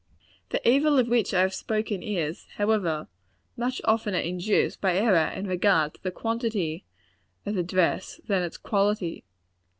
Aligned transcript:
The 0.49 0.67
evil 0.67 0.97
of 0.97 1.09
which 1.09 1.31
I 1.31 1.41
have 1.41 1.53
spoken 1.53 2.01
is, 2.01 2.47
however, 2.55 3.07
much 3.55 3.79
oftener 3.85 4.17
induced 4.17 4.81
by 4.81 4.97
error 4.97 5.29
in 5.31 5.45
regard 5.45 5.93
to 5.93 6.01
the 6.01 6.09
quantity 6.09 6.85
of 7.45 7.67
dress, 7.67 8.19
than 8.25 8.41
its 8.41 8.57
quality. 8.57 9.25